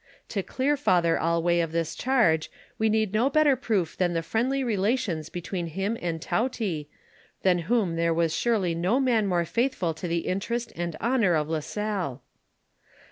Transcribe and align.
To 0.29 0.41
clear 0.41 0.75
Father 0.77 1.15
Allouez 1.15 1.61
of 1.63 1.73
this 1.73 1.93
charge, 1.93 2.49
we 2.79 2.89
need 2.89 3.13
no 3.13 3.29
better 3.29 3.55
proof 3.55 3.95
than 3.95 4.13
the 4.13 4.23
friendly 4.23 4.63
relations 4.63 5.29
between 5.29 5.67
him 5.67 5.95
and 6.01 6.19
Tonty, 6.19 6.87
than 7.43 7.59
whom 7.69 7.97
there 7.97 8.11
was 8.11 8.35
surely 8.35 8.73
no 8.73 8.99
man 8.99 9.27
more 9.27 9.45
faithful 9.45 9.93
to 9.93 10.07
the 10.07 10.25
interest 10.25 10.73
and 10.75 10.95
honor 10.99 11.35
of 11.35 11.49
La 11.49 11.59
Salle. 11.59 12.23